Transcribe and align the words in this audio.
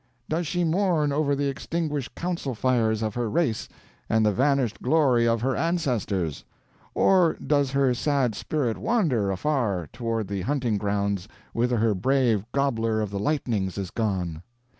Does 0.27 0.47
she 0.47 0.63
mourn 0.63 1.11
over 1.11 1.35
the 1.35 1.47
extinguished 1.47 2.15
council 2.15 2.55
fires 2.55 3.03
of 3.03 3.13
her 3.13 3.29
race, 3.29 3.69
and 4.09 4.25
the 4.25 4.31
vanished 4.31 4.81
glory 4.81 5.27
of 5.27 5.41
her 5.41 5.55
ancestors? 5.55 6.43
Or 6.95 7.35
does 7.35 7.69
her 7.73 7.93
sad 7.93 8.33
spirit 8.33 8.79
wander 8.79 9.29
afar 9.29 9.89
toward 9.93 10.27
the 10.27 10.41
hunting 10.41 10.79
grounds 10.79 11.27
whither 11.53 11.77
her 11.77 11.93
brave 11.93 12.47
Gobbler 12.51 12.99
of 12.99 13.11
the 13.11 13.19
Lightnings 13.19 13.77
is 13.77 13.91
gone? 13.91 14.41